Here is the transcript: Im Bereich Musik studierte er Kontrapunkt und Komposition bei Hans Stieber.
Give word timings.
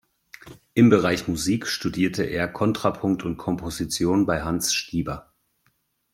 Im 0.73 0.89
Bereich 0.89 1.27
Musik 1.27 1.67
studierte 1.67 2.23
er 2.23 2.47
Kontrapunkt 2.47 3.21
und 3.23 3.37
Komposition 3.37 4.25
bei 4.25 4.41
Hans 4.41 4.73
Stieber. 4.73 5.31